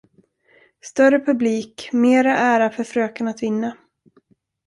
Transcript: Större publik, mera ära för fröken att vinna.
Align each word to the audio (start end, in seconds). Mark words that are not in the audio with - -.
Större 0.81 1.19
publik, 1.19 1.89
mera 1.93 2.37
ära 2.37 2.69
för 2.69 2.83
fröken 2.83 3.27
att 3.27 3.43
vinna. 3.43 3.77